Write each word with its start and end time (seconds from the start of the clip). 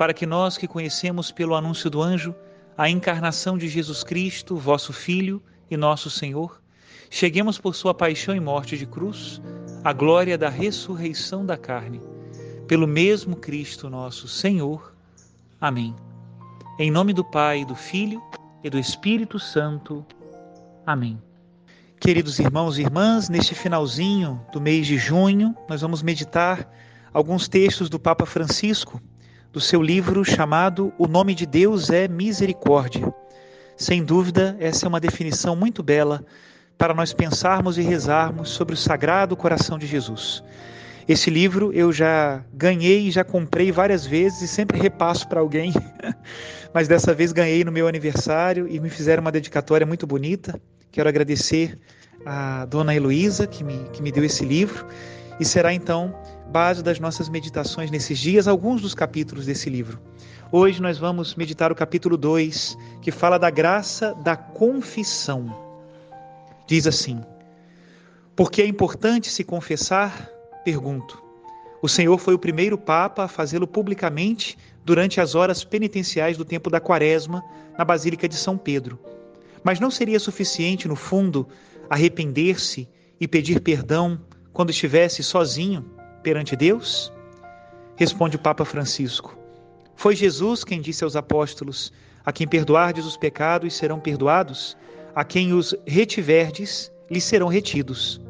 para 0.00 0.14
que 0.14 0.24
nós 0.24 0.56
que 0.56 0.66
conhecemos 0.66 1.30
pelo 1.30 1.54
anúncio 1.54 1.90
do 1.90 2.00
anjo 2.00 2.34
a 2.74 2.88
encarnação 2.88 3.58
de 3.58 3.68
Jesus 3.68 4.02
Cristo, 4.02 4.56
vosso 4.56 4.94
Filho 4.94 5.42
e 5.70 5.76
nosso 5.76 6.08
Senhor, 6.08 6.58
cheguemos 7.10 7.58
por 7.58 7.74
sua 7.74 7.92
paixão 7.92 8.34
e 8.34 8.40
morte 8.40 8.78
de 8.78 8.86
cruz 8.86 9.42
à 9.84 9.92
glória 9.92 10.38
da 10.38 10.48
ressurreição 10.48 11.44
da 11.44 11.54
carne, 11.58 12.00
pelo 12.66 12.86
mesmo 12.86 13.36
Cristo 13.36 13.90
nosso 13.90 14.26
Senhor. 14.26 14.96
Amém. 15.60 15.94
Em 16.78 16.90
nome 16.90 17.12
do 17.12 17.22
Pai, 17.22 17.66
do 17.66 17.74
Filho 17.74 18.22
e 18.64 18.70
do 18.70 18.78
Espírito 18.78 19.38
Santo. 19.38 20.02
Amém. 20.86 21.20
Queridos 22.00 22.38
irmãos 22.38 22.78
e 22.78 22.80
irmãs, 22.80 23.28
neste 23.28 23.54
finalzinho 23.54 24.40
do 24.50 24.62
mês 24.62 24.86
de 24.86 24.96
junho, 24.96 25.54
nós 25.68 25.82
vamos 25.82 26.02
meditar 26.02 26.66
alguns 27.12 27.48
textos 27.48 27.90
do 27.90 28.00
Papa 28.00 28.24
Francisco 28.24 28.98
do 29.52 29.60
seu 29.60 29.82
livro 29.82 30.24
chamado 30.24 30.92
O 30.96 31.08
Nome 31.08 31.34
de 31.34 31.44
Deus 31.44 31.90
é 31.90 32.06
Misericórdia. 32.06 33.12
Sem 33.76 34.04
dúvida, 34.04 34.56
essa 34.60 34.86
é 34.86 34.88
uma 34.88 35.00
definição 35.00 35.56
muito 35.56 35.82
bela 35.82 36.24
para 36.78 36.94
nós 36.94 37.12
pensarmos 37.12 37.76
e 37.76 37.82
rezarmos 37.82 38.50
sobre 38.50 38.74
o 38.74 38.76
Sagrado 38.76 39.36
Coração 39.36 39.76
de 39.76 39.86
Jesus. 39.86 40.42
Esse 41.08 41.30
livro 41.30 41.72
eu 41.72 41.92
já 41.92 42.44
ganhei 42.52 43.08
e 43.08 43.10
já 43.10 43.24
comprei 43.24 43.72
várias 43.72 44.06
vezes 44.06 44.42
e 44.42 44.48
sempre 44.48 44.78
repasso 44.78 45.26
para 45.26 45.40
alguém, 45.40 45.72
mas 46.72 46.86
dessa 46.86 47.12
vez 47.12 47.32
ganhei 47.32 47.64
no 47.64 47.72
meu 47.72 47.88
aniversário 47.88 48.68
e 48.68 48.78
me 48.78 48.88
fizeram 48.88 49.20
uma 49.20 49.32
dedicatória 49.32 49.86
muito 49.86 50.06
bonita. 50.06 50.60
Quero 50.92 51.08
agradecer 51.08 51.76
a 52.24 52.66
dona 52.66 52.94
Heloísa 52.94 53.48
que 53.48 53.64
me, 53.64 53.88
que 53.92 54.00
me 54.00 54.12
deu 54.12 54.22
esse 54.22 54.44
livro 54.44 54.86
e 55.40 55.44
será 55.44 55.72
então 55.72 56.14
base 56.52 56.82
das 56.82 57.00
nossas 57.00 57.30
meditações 57.30 57.90
nesses 57.90 58.18
dias 58.18 58.46
alguns 58.46 58.82
dos 58.82 58.94
capítulos 58.94 59.46
desse 59.46 59.70
livro. 59.70 59.98
Hoje 60.52 60.82
nós 60.82 60.98
vamos 60.98 61.34
meditar 61.34 61.72
o 61.72 61.74
capítulo 61.74 62.16
2, 62.18 62.76
que 63.00 63.10
fala 63.10 63.38
da 63.38 63.48
graça 63.48 64.14
da 64.22 64.36
confissão. 64.36 65.56
Diz 66.66 66.86
assim: 66.86 67.20
Porque 68.36 68.60
é 68.60 68.66
importante 68.66 69.30
se 69.30 69.42
confessar? 69.42 70.28
Pergunto. 70.62 71.22
O 71.80 71.88
Senhor 71.88 72.18
foi 72.18 72.34
o 72.34 72.38
primeiro 72.38 72.76
Papa 72.76 73.24
a 73.24 73.28
fazê-lo 73.28 73.66
publicamente 73.66 74.58
durante 74.84 75.20
as 75.20 75.34
horas 75.34 75.64
penitenciais 75.64 76.36
do 76.36 76.44
tempo 76.44 76.68
da 76.68 76.80
Quaresma, 76.80 77.42
na 77.78 77.84
Basílica 77.84 78.28
de 78.28 78.36
São 78.36 78.58
Pedro. 78.58 78.98
Mas 79.64 79.80
não 79.80 79.90
seria 79.90 80.20
suficiente, 80.20 80.86
no 80.86 80.96
fundo, 80.96 81.48
arrepender-se 81.88 82.86
e 83.18 83.26
pedir 83.26 83.60
perdão 83.60 84.20
quando 84.52 84.70
estivesse 84.70 85.22
sozinho? 85.22 85.84
perante 86.22 86.56
Deus? 86.56 87.12
Responde 87.96 88.36
o 88.36 88.38
Papa 88.38 88.64
Francisco. 88.64 89.36
Foi 89.94 90.16
Jesus 90.16 90.64
quem 90.64 90.80
disse 90.80 91.04
aos 91.04 91.16
apóstolos: 91.16 91.92
A 92.24 92.32
quem 92.32 92.46
perdoardes 92.46 93.04
os 93.04 93.16
pecados 93.16 93.74
serão 93.74 94.00
perdoados, 94.00 94.76
a 95.14 95.24
quem 95.24 95.52
os 95.52 95.74
retiverdes 95.86 96.90
lhes 97.10 97.24
serão 97.24 97.48
retidos. 97.48 98.20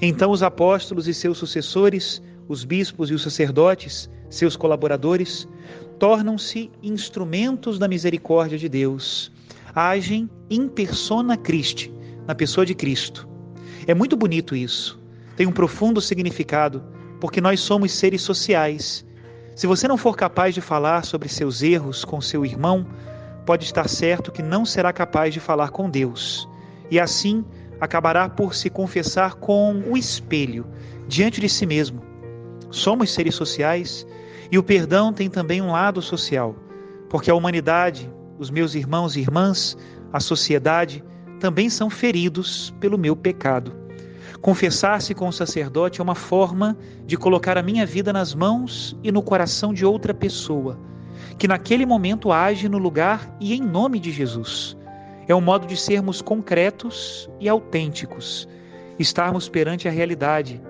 Então 0.00 0.30
os 0.30 0.42
apóstolos 0.42 1.08
e 1.08 1.14
seus 1.14 1.38
sucessores, 1.38 2.22
os 2.46 2.64
bispos 2.64 3.10
e 3.10 3.14
os 3.14 3.22
sacerdotes, 3.22 4.08
seus 4.30 4.56
colaboradores, 4.56 5.48
tornam-se 5.98 6.70
instrumentos 6.82 7.78
da 7.78 7.88
misericórdia 7.88 8.56
de 8.56 8.68
Deus. 8.68 9.32
Agem 9.74 10.30
in 10.48 10.68
persona 10.68 11.36
Christi, 11.36 11.92
na 12.26 12.34
pessoa 12.34 12.64
de 12.64 12.74
Cristo. 12.74 13.28
É 13.86 13.94
muito 13.94 14.16
bonito 14.16 14.54
isso. 14.54 14.98
Tem 15.38 15.46
um 15.46 15.52
profundo 15.52 16.00
significado 16.00 16.82
porque 17.20 17.40
nós 17.40 17.60
somos 17.60 17.92
seres 17.92 18.22
sociais. 18.22 19.06
Se 19.54 19.68
você 19.68 19.86
não 19.86 19.96
for 19.96 20.16
capaz 20.16 20.52
de 20.52 20.60
falar 20.60 21.04
sobre 21.04 21.28
seus 21.28 21.62
erros 21.62 22.04
com 22.04 22.20
seu 22.20 22.44
irmão, 22.44 22.84
pode 23.46 23.64
estar 23.64 23.88
certo 23.88 24.32
que 24.32 24.42
não 24.42 24.66
será 24.66 24.92
capaz 24.92 25.32
de 25.32 25.38
falar 25.38 25.70
com 25.70 25.88
Deus. 25.88 26.48
E 26.90 26.98
assim 26.98 27.44
acabará 27.80 28.28
por 28.28 28.52
se 28.52 28.68
confessar 28.68 29.36
com 29.36 29.80
o 29.86 29.96
espelho, 29.96 30.66
diante 31.06 31.40
de 31.40 31.48
si 31.48 31.66
mesmo. 31.66 32.02
Somos 32.68 33.14
seres 33.14 33.36
sociais 33.36 34.04
e 34.50 34.58
o 34.58 34.62
perdão 34.64 35.12
tem 35.12 35.30
também 35.30 35.62
um 35.62 35.70
lado 35.70 36.02
social, 36.02 36.56
porque 37.08 37.30
a 37.30 37.34
humanidade, 37.36 38.12
os 38.40 38.50
meus 38.50 38.74
irmãos 38.74 39.14
e 39.14 39.20
irmãs, 39.20 39.76
a 40.12 40.18
sociedade, 40.18 41.04
também 41.38 41.70
são 41.70 41.88
feridos 41.88 42.74
pelo 42.80 42.98
meu 42.98 43.14
pecado. 43.14 43.86
Confessar-se 44.40 45.14
com 45.14 45.28
o 45.28 45.32
sacerdote 45.32 46.00
é 46.00 46.04
uma 46.04 46.14
forma 46.14 46.76
de 47.04 47.16
colocar 47.16 47.58
a 47.58 47.62
minha 47.62 47.84
vida 47.84 48.12
nas 48.12 48.34
mãos 48.34 48.96
e 49.02 49.10
no 49.10 49.20
coração 49.20 49.74
de 49.74 49.84
outra 49.84 50.14
pessoa, 50.14 50.78
que 51.36 51.48
naquele 51.48 51.84
momento 51.84 52.30
age 52.30 52.68
no 52.68 52.78
lugar 52.78 53.36
e 53.40 53.54
em 53.54 53.60
nome 53.60 53.98
de 53.98 54.12
Jesus. 54.12 54.76
É 55.26 55.34
um 55.34 55.40
modo 55.40 55.66
de 55.66 55.76
sermos 55.76 56.22
concretos 56.22 57.28
e 57.40 57.48
autênticos, 57.48 58.48
estarmos 58.98 59.48
perante 59.48 59.88
a 59.88 59.90
realidade, 59.90 60.60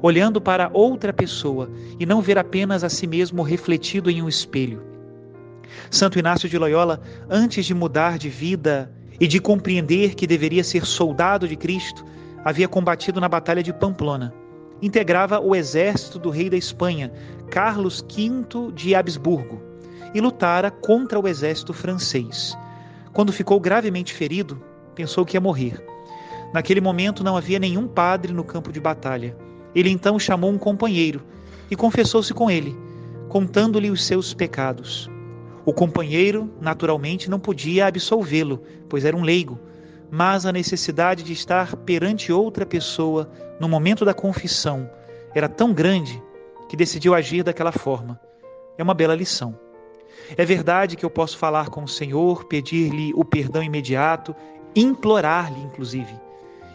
olhando 0.00 0.40
para 0.40 0.70
outra 0.72 1.12
pessoa 1.12 1.68
e 1.98 2.06
não 2.06 2.22
ver 2.22 2.38
apenas 2.38 2.84
a 2.84 2.88
si 2.88 3.06
mesmo 3.06 3.42
refletido 3.42 4.08
em 4.08 4.22
um 4.22 4.28
espelho. 4.28 4.82
Santo 5.90 6.18
Inácio 6.18 6.48
de 6.48 6.56
Loyola, 6.56 7.00
antes 7.28 7.66
de 7.66 7.74
mudar 7.74 8.18
de 8.18 8.28
vida 8.28 8.90
e 9.18 9.26
de 9.26 9.40
compreender 9.40 10.14
que 10.14 10.26
deveria 10.26 10.62
ser 10.62 10.86
soldado 10.86 11.48
de 11.48 11.56
Cristo, 11.56 12.04
havia 12.46 12.68
combatido 12.68 13.20
na 13.20 13.28
Batalha 13.28 13.60
de 13.60 13.72
Pamplona. 13.72 14.32
Integrava 14.80 15.40
o 15.40 15.52
exército 15.52 16.16
do 16.16 16.30
rei 16.30 16.48
da 16.48 16.56
Espanha, 16.56 17.12
Carlos 17.50 18.00
V 18.00 18.70
de 18.72 18.94
Habsburgo, 18.94 19.60
e 20.14 20.20
lutara 20.20 20.70
contra 20.70 21.18
o 21.18 21.26
exército 21.26 21.72
francês. 21.72 22.56
Quando 23.12 23.32
ficou 23.32 23.58
gravemente 23.58 24.14
ferido, 24.14 24.62
pensou 24.94 25.26
que 25.26 25.36
ia 25.36 25.40
morrer. 25.40 25.84
Naquele 26.54 26.80
momento 26.80 27.24
não 27.24 27.36
havia 27.36 27.58
nenhum 27.58 27.88
padre 27.88 28.32
no 28.32 28.44
campo 28.44 28.70
de 28.70 28.78
batalha. 28.78 29.36
Ele 29.74 29.90
então 29.90 30.16
chamou 30.16 30.52
um 30.52 30.58
companheiro 30.58 31.20
e 31.68 31.74
confessou-se 31.74 32.32
com 32.32 32.48
ele, 32.48 32.76
contando-lhe 33.28 33.90
os 33.90 34.04
seus 34.04 34.32
pecados. 34.32 35.10
O 35.64 35.72
companheiro, 35.72 36.48
naturalmente, 36.60 37.28
não 37.28 37.40
podia 37.40 37.88
absolvê-lo, 37.88 38.62
pois 38.88 39.04
era 39.04 39.16
um 39.16 39.22
leigo 39.22 39.58
mas 40.10 40.46
a 40.46 40.52
necessidade 40.52 41.22
de 41.22 41.32
estar 41.32 41.76
perante 41.76 42.32
outra 42.32 42.64
pessoa 42.64 43.30
no 43.58 43.68
momento 43.68 44.04
da 44.04 44.14
confissão 44.14 44.88
era 45.34 45.48
tão 45.48 45.72
grande 45.72 46.22
que 46.68 46.76
decidiu 46.76 47.14
agir 47.14 47.42
daquela 47.42 47.72
forma. 47.72 48.20
É 48.78 48.82
uma 48.82 48.94
bela 48.94 49.14
lição. 49.14 49.58
É 50.36 50.44
verdade 50.44 50.96
que 50.96 51.04
eu 51.04 51.10
posso 51.10 51.36
falar 51.36 51.68
com 51.68 51.84
o 51.84 51.88
Senhor, 51.88 52.44
pedir-lhe 52.44 53.12
o 53.14 53.24
perdão 53.24 53.62
imediato, 53.62 54.34
implorar-lhe, 54.74 55.60
inclusive. 55.60 56.14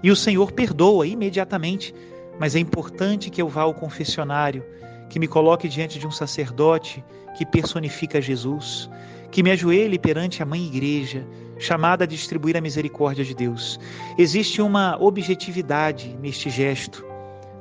E 0.03 0.09
o 0.09 0.15
Senhor 0.15 0.51
perdoa 0.51 1.05
imediatamente, 1.05 1.93
mas 2.39 2.55
é 2.55 2.59
importante 2.59 3.29
que 3.29 3.41
eu 3.41 3.47
vá 3.47 3.63
ao 3.63 3.73
confessionário, 3.73 4.63
que 5.09 5.19
me 5.19 5.27
coloque 5.27 5.67
diante 5.67 5.99
de 5.99 6.07
um 6.07 6.11
sacerdote 6.11 7.03
que 7.37 7.45
personifica 7.45 8.21
Jesus, 8.21 8.89
que 9.29 9.43
me 9.43 9.51
ajoelhe 9.51 9.99
perante 9.99 10.41
a 10.41 10.45
Mãe 10.45 10.65
Igreja, 10.65 11.25
chamada 11.61 12.05
a 12.05 12.07
distribuir 12.07 12.57
a 12.57 12.61
misericórdia 12.61 13.23
de 13.23 13.35
Deus. 13.35 13.79
Existe 14.17 14.61
uma 14.63 14.97
objetividade 14.99 16.17
neste 16.19 16.49
gesto. 16.49 17.05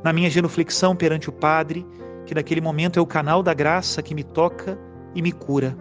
Na 0.03 0.11
minha 0.11 0.31
genuflexão 0.31 0.97
perante 0.97 1.29
o 1.29 1.33
Padre, 1.33 1.87
que 2.25 2.35
naquele 2.35 2.63
momento 2.63 2.99
é 2.99 3.03
o 3.03 3.07
canal 3.07 3.43
da 3.43 3.53
graça 3.53 4.03
que 4.03 4.15
me 4.15 4.25
toca 4.25 4.79
e 5.15 5.21
me 5.21 5.31
cura. 5.31 5.77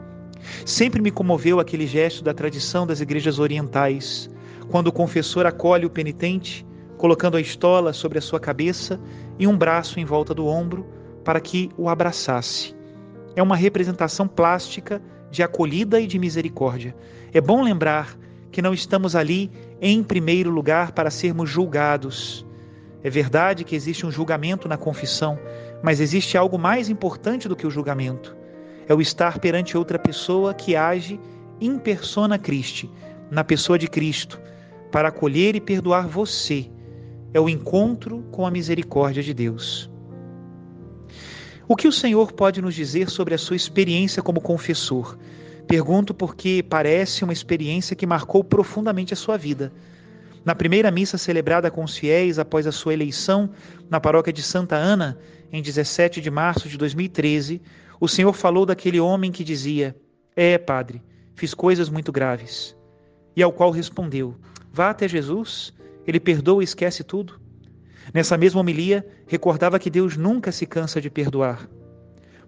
Sempre 0.65 1.01
me 1.01 1.11
comoveu 1.11 1.61
aquele 1.61 1.87
gesto 1.87 2.21
da 2.21 2.33
tradição 2.33 2.85
das 2.85 2.99
igrejas 2.99 3.39
orientais, 3.39 4.29
quando 4.69 4.87
o 4.87 4.93
confessor 4.93 5.45
acolhe 5.45 5.85
o 5.85 5.89
penitente, 5.89 6.67
colocando 6.97 7.37
a 7.37 7.41
estola 7.41 7.93
sobre 7.93 8.17
a 8.17 8.21
sua 8.21 8.39
cabeça 8.39 8.99
e 9.37 9.47
um 9.47 9.57
braço 9.57 9.97
em 9.97 10.03
volta 10.03 10.33
do 10.33 10.45
ombro 10.45 10.85
para 11.23 11.39
que 11.39 11.69
o 11.77 11.87
abraçasse. 11.87 12.75
É 13.33 13.41
uma 13.41 13.55
representação 13.55 14.27
plástica 14.27 15.01
de 15.31 15.43
acolhida 15.43 15.99
e 15.99 16.07
de 16.07 16.17
misericórdia. 16.17 16.95
É 17.33 17.39
bom 17.39 17.63
lembrar 17.63 18.17
que 18.51 18.61
não 18.61 18.73
estamos 18.73 19.15
ali 19.15 19.51
em 19.81 20.03
primeiro 20.03 20.49
lugar 20.49 20.91
para 20.91 21.11
sermos 21.11 21.49
julgados. 21.49 22.45
É 23.03 23.09
verdade 23.09 23.63
que 23.63 23.75
existe 23.75 24.05
um 24.05 24.11
julgamento 24.11 24.67
na 24.67 24.77
confissão, 24.77 25.39
mas 25.83 25.99
existe 25.99 26.37
algo 26.37 26.57
mais 26.57 26.89
importante 26.89 27.47
do 27.47 27.55
que 27.55 27.65
o 27.65 27.71
julgamento. 27.71 28.35
É 28.87 28.93
o 28.93 29.01
estar 29.01 29.39
perante 29.39 29.77
outra 29.77 29.99
pessoa 29.99 30.53
que 30.53 30.75
age 30.75 31.19
in 31.61 31.77
persona 31.77 32.37
Christi, 32.37 32.89
na 33.29 33.43
pessoa 33.43 33.77
de 33.77 33.87
Cristo, 33.87 34.41
para 34.91 35.09
acolher 35.09 35.55
e 35.55 35.61
perdoar 35.61 36.07
você. 36.07 36.69
É 37.33 37.39
o 37.39 37.47
encontro 37.47 38.23
com 38.31 38.45
a 38.47 38.51
misericórdia 38.51 39.21
de 39.21 39.33
Deus. 39.33 39.89
O 41.71 41.75
que 41.75 41.87
o 41.87 41.91
Senhor 41.91 42.31
pode 42.31 42.63
nos 42.63 42.73
dizer 42.73 43.11
sobre 43.11 43.35
a 43.35 43.37
sua 43.37 43.55
experiência 43.55 44.23
como 44.23 44.41
confessor? 44.41 45.15
Pergunto 45.67 46.15
porque 46.15 46.65
parece 46.67 47.23
uma 47.23 47.31
experiência 47.31 47.95
que 47.95 48.07
marcou 48.07 48.43
profundamente 48.43 49.13
a 49.13 49.15
sua 49.15 49.37
vida. 49.37 49.71
Na 50.43 50.55
primeira 50.55 50.89
missa 50.89 51.15
celebrada 51.15 51.69
com 51.69 51.83
os 51.83 51.95
fiéis 51.95 52.39
após 52.39 52.65
a 52.65 52.71
sua 52.71 52.95
eleição 52.95 53.51
na 53.87 53.99
paróquia 53.99 54.33
de 54.33 54.41
Santa 54.41 54.75
Ana, 54.77 55.19
em 55.51 55.61
17 55.61 56.19
de 56.19 56.31
março 56.31 56.67
de 56.67 56.75
2013, 56.75 57.61
o 57.99 58.07
Senhor 58.07 58.33
falou 58.33 58.65
daquele 58.65 58.99
homem 58.99 59.31
que 59.31 59.43
dizia: 59.43 59.95
É, 60.35 60.57
padre, 60.57 61.03
fiz 61.35 61.53
coisas 61.53 61.87
muito 61.87 62.11
graves. 62.11 62.75
E 63.35 63.43
ao 63.43 63.53
qual 63.53 63.69
respondeu: 63.69 64.35
Vá 64.73 64.89
até 64.89 65.07
Jesus, 65.07 65.71
ele 66.07 66.19
perdoa 66.19 66.63
e 66.63 66.65
esquece 66.65 67.03
tudo. 67.03 67.38
Nessa 68.13 68.37
mesma 68.37 68.61
homilia, 68.61 69.05
recordava 69.27 69.79
que 69.79 69.89
Deus 69.89 70.17
nunca 70.17 70.51
se 70.51 70.65
cansa 70.65 70.99
de 70.99 71.09
perdoar. 71.09 71.69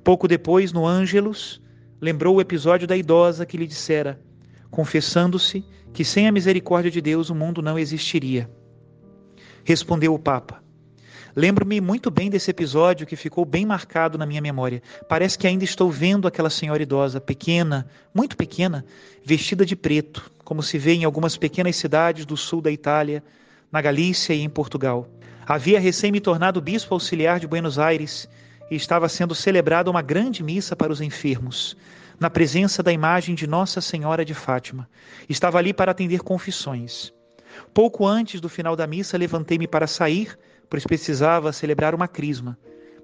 Pouco 0.03 0.27
depois, 0.27 0.73
no 0.73 0.85
Ângelus, 0.85 1.61
lembrou 1.99 2.35
o 2.35 2.41
episódio 2.41 2.87
da 2.87 2.97
idosa 2.97 3.45
que 3.45 3.57
lhe 3.57 3.67
dissera, 3.67 4.19
confessando-se 4.71 5.63
que 5.93 6.03
sem 6.03 6.27
a 6.27 6.31
misericórdia 6.31 6.89
de 6.89 7.01
Deus 7.01 7.29
o 7.29 7.35
mundo 7.35 7.61
não 7.61 7.77
existiria. 7.77 8.49
Respondeu 9.63 10.13
o 10.13 10.19
Papa: 10.19 10.63
Lembro-me 11.35 11.79
muito 11.79 12.09
bem 12.09 12.29
desse 12.29 12.49
episódio 12.49 13.05
que 13.05 13.15
ficou 13.15 13.45
bem 13.45 13.65
marcado 13.65 14.17
na 14.17 14.25
minha 14.25 14.41
memória. 14.41 14.81
Parece 15.07 15.37
que 15.37 15.47
ainda 15.47 15.63
estou 15.63 15.91
vendo 15.91 16.27
aquela 16.27 16.49
senhora 16.49 16.81
idosa, 16.81 17.21
pequena, 17.21 17.87
muito 18.13 18.35
pequena, 18.35 18.83
vestida 19.23 19.65
de 19.65 19.75
preto, 19.75 20.31
como 20.43 20.63
se 20.63 20.77
vê 20.77 20.93
em 20.93 21.03
algumas 21.03 21.37
pequenas 21.37 21.75
cidades 21.75 22.25
do 22.25 22.35
sul 22.35 22.61
da 22.61 22.71
Itália, 22.71 23.23
na 23.71 23.81
Galícia 23.81 24.33
e 24.33 24.41
em 24.41 24.49
Portugal. 24.49 25.07
Havia 25.45 25.79
recém 25.79 26.11
me 26.11 26.21
tornado 26.21 26.61
bispo 26.61 26.93
auxiliar 26.93 27.39
de 27.39 27.47
Buenos 27.47 27.79
Aires 27.79 28.29
e 28.69 28.75
estava 28.75 29.09
sendo 29.09 29.33
celebrada 29.33 29.89
uma 29.89 30.01
grande 30.01 30.43
missa 30.43 30.75
para 30.75 30.91
os 30.91 31.01
enfermos, 31.01 31.75
na 32.19 32.29
presença 32.29 32.83
da 32.83 32.91
imagem 32.91 33.33
de 33.33 33.47
Nossa 33.47 33.81
Senhora 33.81 34.23
de 34.23 34.33
Fátima. 34.33 34.87
Estava 35.27 35.57
ali 35.57 35.73
para 35.73 35.91
atender 35.91 36.21
confissões. 36.21 37.11
Pouco 37.73 38.05
antes 38.05 38.39
do 38.39 38.47
final 38.47 38.75
da 38.75 38.85
missa, 38.85 39.17
levantei-me 39.17 39.67
para 39.67 39.87
sair, 39.87 40.37
pois 40.69 40.85
precisava 40.85 41.51
celebrar 41.51 41.95
uma 41.95 42.07
crisma. 42.07 42.57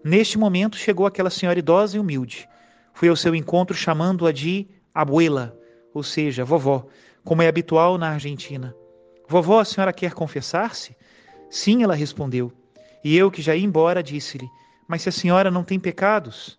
Neste 0.03 0.37
momento 0.37 0.77
chegou 0.77 1.05
aquela 1.05 1.31
senhora 1.31 1.59
idosa 1.59 1.97
e 1.97 1.99
humilde. 1.99 2.47
Fui 2.93 3.09
ao 3.09 3.15
seu 3.15 3.35
encontro 3.35 3.75
chamando-a 3.75 4.31
de 4.31 4.67
abuela, 4.93 5.57
ou 5.93 6.03
seja, 6.03 6.45
vovó, 6.45 6.85
como 7.23 7.41
é 7.41 7.47
habitual 7.47 7.97
na 7.97 8.11
Argentina. 8.11 8.75
Vovó, 9.27 9.59
a 9.59 9.65
senhora 9.65 9.91
quer 9.91 10.13
confessar-se? 10.13 10.95
Sim, 11.49 11.83
ela 11.83 11.95
respondeu. 11.95 12.51
E 13.03 13.15
eu, 13.15 13.31
que 13.31 13.41
já 13.41 13.55
ia 13.55 13.65
embora, 13.65 14.03
disse-lhe: 14.03 14.49
Mas 14.87 15.01
se 15.01 15.09
a 15.09 15.11
senhora 15.11 15.49
não 15.49 15.63
tem 15.63 15.79
pecados? 15.79 16.57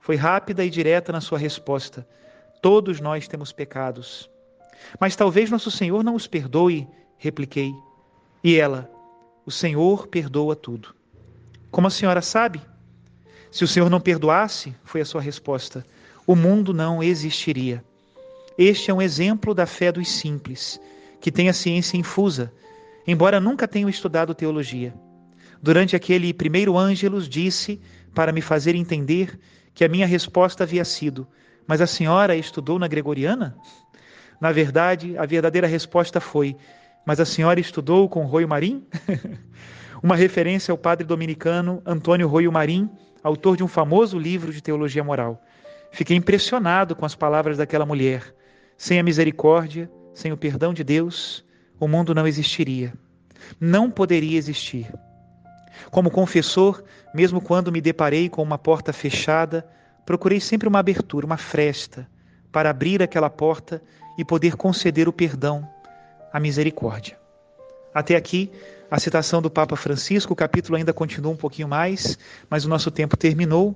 Foi 0.00 0.16
rápida 0.16 0.64
e 0.64 0.70
direta 0.70 1.12
na 1.12 1.20
sua 1.20 1.38
resposta: 1.38 2.06
Todos 2.60 3.00
nós 3.00 3.28
temos 3.28 3.52
pecados. 3.52 4.28
Mas 4.98 5.16
talvez 5.16 5.50
nosso 5.50 5.70
Senhor 5.70 6.02
não 6.02 6.14
os 6.14 6.26
perdoe, 6.26 6.86
repliquei. 7.16 7.72
E 8.42 8.56
ela: 8.56 8.90
O 9.46 9.50
Senhor 9.50 10.06
perdoa 10.08 10.56
tudo. 10.56 10.94
Como 11.70 11.86
a 11.86 11.90
senhora 11.90 12.22
sabe? 12.22 12.60
Se 13.50 13.64
o 13.64 13.68
Senhor 13.68 13.88
não 13.88 14.00
perdoasse, 14.00 14.74
foi 14.84 15.00
a 15.00 15.04
sua 15.04 15.20
resposta, 15.20 15.86
o 16.26 16.34
mundo 16.34 16.74
não 16.74 17.02
existiria. 17.02 17.84
Este 18.58 18.90
é 18.90 18.94
um 18.94 19.02
exemplo 19.02 19.54
da 19.54 19.66
fé 19.66 19.90
dos 19.90 20.08
simples, 20.08 20.80
que 21.20 21.30
tem 21.30 21.48
a 21.48 21.52
ciência 21.52 21.96
infusa 21.96 22.52
embora 23.06 23.40
nunca 23.40 23.68
tenha 23.68 23.88
estudado 23.88 24.34
teologia. 24.34 24.94
Durante 25.62 25.96
aquele 25.96 26.32
primeiro 26.34 26.76
Ângelus, 26.76 27.28
disse, 27.28 27.80
para 28.14 28.32
me 28.32 28.40
fazer 28.40 28.74
entender, 28.74 29.38
que 29.74 29.84
a 29.84 29.88
minha 29.88 30.06
resposta 30.06 30.64
havia 30.64 30.84
sido: 30.84 31.26
Mas 31.66 31.80
a 31.80 31.86
senhora 31.86 32.36
estudou 32.36 32.78
na 32.78 32.86
Gregoriana? 32.86 33.56
Na 34.40 34.52
verdade, 34.52 35.16
a 35.18 35.26
verdadeira 35.26 35.66
resposta 35.66 36.20
foi: 36.20 36.56
Mas 37.04 37.18
a 37.18 37.24
senhora 37.24 37.58
estudou 37.58 38.08
com 38.08 38.24
Roio 38.24 38.48
Marim? 38.48 38.86
Uma 40.02 40.16
referência 40.16 40.70
ao 40.70 40.78
padre 40.78 41.06
dominicano 41.06 41.82
Antônio 41.84 42.28
Roio 42.28 42.52
Marim, 42.52 42.90
autor 43.22 43.56
de 43.56 43.64
um 43.64 43.68
famoso 43.68 44.18
livro 44.18 44.52
de 44.52 44.62
teologia 44.62 45.02
moral. 45.02 45.42
Fiquei 45.90 46.16
impressionado 46.16 46.94
com 46.94 47.06
as 47.06 47.14
palavras 47.14 47.56
daquela 47.56 47.86
mulher. 47.86 48.34
Sem 48.76 48.98
a 48.98 49.02
misericórdia, 49.02 49.90
sem 50.12 50.32
o 50.32 50.36
perdão 50.36 50.74
de 50.74 50.84
Deus, 50.84 51.44
o 51.78 51.88
mundo 51.88 52.14
não 52.14 52.26
existiria. 52.26 52.92
Não 53.60 53.90
poderia 53.90 54.38
existir. 54.38 54.92
Como 55.90 56.10
confessor, 56.10 56.82
mesmo 57.14 57.40
quando 57.40 57.72
me 57.72 57.80
deparei 57.80 58.28
com 58.28 58.42
uma 58.42 58.58
porta 58.58 58.92
fechada, 58.92 59.66
procurei 60.06 60.40
sempre 60.40 60.68
uma 60.68 60.78
abertura, 60.78 61.26
uma 61.26 61.36
fresta, 61.36 62.08
para 62.52 62.70
abrir 62.70 63.02
aquela 63.02 63.28
porta 63.28 63.82
e 64.16 64.24
poder 64.24 64.56
conceder 64.56 65.08
o 65.08 65.12
perdão, 65.12 65.68
a 66.32 66.38
misericórdia. 66.38 67.18
Até 67.92 68.16
aqui, 68.16 68.50
a 68.90 68.98
citação 68.98 69.42
do 69.42 69.50
Papa 69.50 69.76
Francisco, 69.76 70.32
o 70.32 70.36
capítulo 70.36 70.76
ainda 70.76 70.92
continua 70.92 71.32
um 71.32 71.36
pouquinho 71.36 71.68
mais, 71.68 72.18
mas 72.48 72.64
o 72.64 72.68
nosso 72.68 72.90
tempo 72.90 73.16
terminou. 73.16 73.74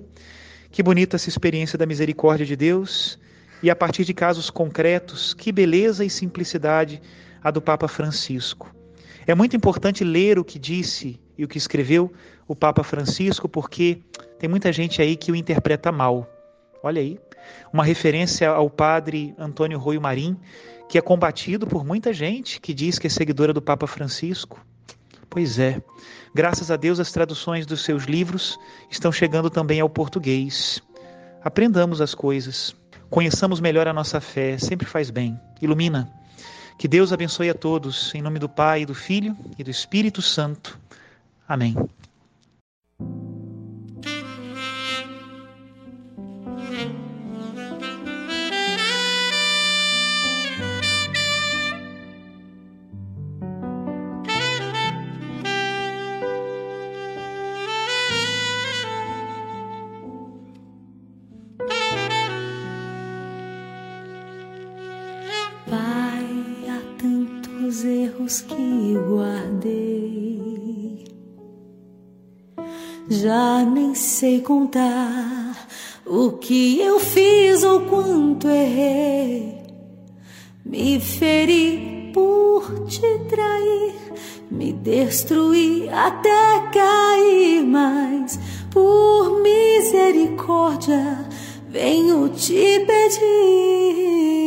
Que 0.71 0.83
bonita 0.83 1.17
essa 1.17 1.28
experiência 1.28 1.78
da 1.78 1.87
misericórdia 1.87 2.45
de 2.45 2.55
Deus 2.55 3.19
e 3.62 3.71
a 3.71 3.76
partir 3.76 4.05
de 4.05 4.14
casos 4.14 4.50
concretos, 4.50 5.35
que 5.35 5.50
beleza 5.50 6.05
e 6.05 6.11
simplicidade 6.11 7.02
a 7.49 7.50
do 7.50 7.61
Papa 7.61 7.88
Francisco. 7.88 8.75
É 9.26 9.35
muito 9.35 9.57
importante 9.57 10.05
ler 10.05 10.38
o 10.38 10.45
que 10.45 10.59
disse 10.59 11.21
e 11.37 11.45
o 11.45 11.49
que 11.49 11.59
escreveu 11.59 12.12
o 12.47 12.55
Papa 12.55 12.83
Francisco, 12.83 13.49
porque 13.49 14.02
tem 14.38 14.49
muita 14.49 14.73
gente 14.73 15.02
aí 15.02 15.17
que 15.17 15.33
o 15.33 15.37
interpreta 15.37 15.90
mal. 15.90 16.26
Olha 16.83 17.00
aí, 17.00 17.19
uma 17.73 17.85
referência 17.85 18.49
ao 18.49 18.71
padre 18.71 19.35
Antônio 19.38 19.78
Roio 19.78 20.00
Marim, 20.00 20.37
que 20.88 20.97
é 20.97 21.00
combatido 21.00 21.67
por 21.67 21.85
muita 21.85 22.12
gente 22.12 22.61
que 22.61 22.73
diz 22.73 22.99
que 22.99 23.07
é 23.07 23.11
seguidora 23.11 23.52
do 23.52 23.61
Papa 23.61 23.87
Francisco. 23.87 24.64
Pois 25.28 25.59
é, 25.59 25.83
graças 26.35 26.71
a 26.71 26.76
Deus 26.76 26.99
as 27.00 27.12
traduções 27.12 27.67
dos 27.67 27.85
seus 27.85 28.05
livros 28.05 28.59
estão 28.90 29.12
chegando 29.12 29.50
também 29.50 29.81
ao 29.81 29.88
português. 29.90 30.83
Aprendamos 31.43 32.00
as 32.00 32.14
coisas, 32.14 32.75
conheçamos 33.11 33.61
melhor 33.61 33.87
a 33.87 33.93
nossa 33.93 34.21
fé, 34.21 34.57
sempre 34.59 34.87
faz 34.87 35.11
bem. 35.11 35.38
Ilumina. 35.61 36.18
Que 36.79 36.87
Deus 36.87 37.13
abençoe 37.13 37.51
a 37.51 37.55
todos, 37.55 38.15
em 38.15 38.23
nome 38.23 38.39
do 38.39 38.49
Pai, 38.49 38.87
do 38.87 38.95
Filho 38.95 39.37
e 39.59 39.65
do 39.65 39.71
Espírito 39.71 40.23
Santo. 40.23 40.79
Amém. 41.49 41.75
Que 68.29 68.93
guardei. 69.09 71.03
Já 73.09 73.65
nem 73.65 73.95
sei 73.95 74.43
contar 74.43 75.67
o 76.05 76.33
que 76.33 76.79
eu 76.79 77.01
fiz 77.01 77.65
ou 77.65 77.81
quanto 77.87 78.47
errei. 78.47 79.63
Me 80.63 81.01
feri 81.01 82.11
por 82.13 82.85
te 82.85 83.01
trair, 83.31 83.95
me 84.51 84.75
destruí 84.75 85.89
até 85.89 86.69
cair, 86.71 87.65
mas 87.65 88.39
por 88.71 89.41
misericórdia 89.41 91.27
venho 91.71 92.29
te 92.29 92.81
pedir. 92.81 94.38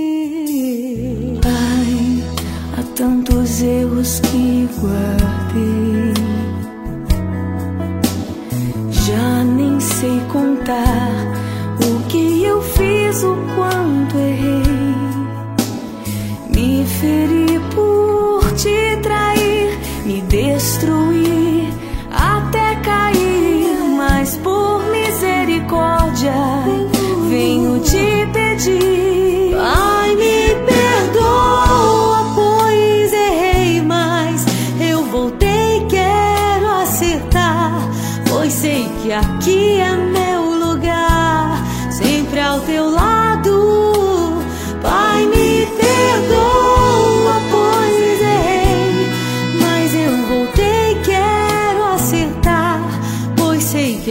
meski 4.01 4.67
going. 4.81 5.40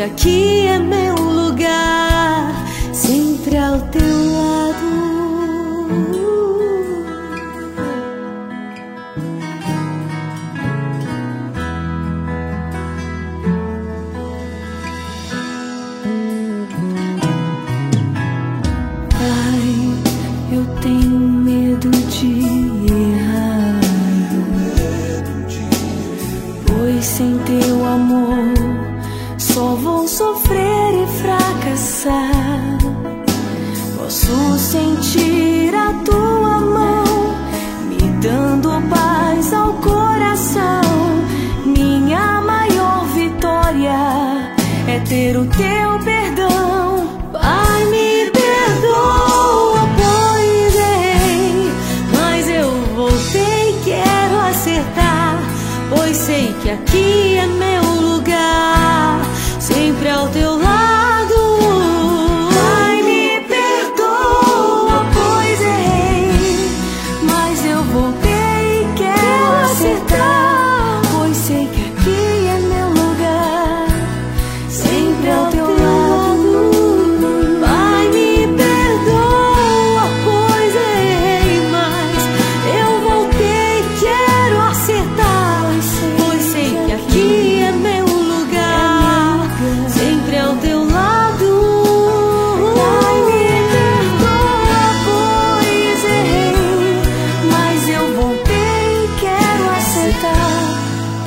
aqui 0.03 0.67
é 0.67 0.79
meu 0.79 1.15
lugar, 1.15 2.55
sempre 2.93 3.57
ao 3.57 3.79
teu 3.89 4.33
lado. 4.33 5.30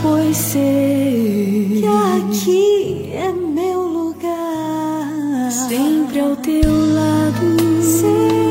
pois 0.04 0.36
sei 0.36 1.80
que 1.80 1.88
aqui 1.88 3.10
é 3.14 3.32
meu 3.32 3.82
lugar, 3.82 5.50
sempre 5.50 6.20
ao 6.20 6.36
teu 6.36 6.70
lado. 6.94 8.43